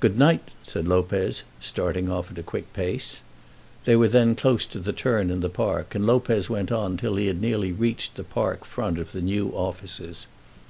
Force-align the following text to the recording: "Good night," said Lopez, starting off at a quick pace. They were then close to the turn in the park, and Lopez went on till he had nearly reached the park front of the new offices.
"Good 0.00 0.16
night," 0.18 0.52
said 0.64 0.88
Lopez, 0.88 1.42
starting 1.60 2.10
off 2.10 2.30
at 2.30 2.38
a 2.38 2.42
quick 2.42 2.72
pace. 2.72 3.20
They 3.84 3.96
were 3.96 4.08
then 4.08 4.34
close 4.34 4.64
to 4.64 4.78
the 4.78 4.94
turn 4.94 5.28
in 5.28 5.40
the 5.40 5.50
park, 5.50 5.94
and 5.94 6.06
Lopez 6.06 6.48
went 6.48 6.72
on 6.72 6.96
till 6.96 7.16
he 7.16 7.26
had 7.26 7.42
nearly 7.42 7.70
reached 7.72 8.14
the 8.16 8.24
park 8.24 8.64
front 8.64 8.96
of 8.98 9.12
the 9.12 9.20
new 9.20 9.50
offices. 9.50 10.26